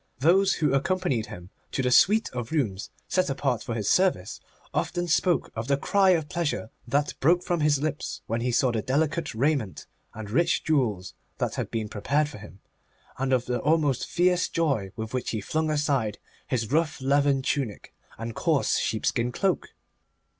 [0.17, 4.39] Those who accompanied him to the suite of rooms set apart for his service,
[4.73, 8.71] often spoke of the cry of pleasure that broke from his lips when he saw
[8.71, 9.85] the delicate raiment
[10.15, 12.61] and rich jewels that had been prepared for him,
[13.19, 17.93] and of the almost fierce joy with which he flung aside his rough leathern tunic
[18.17, 19.75] and coarse sheepskin cloak.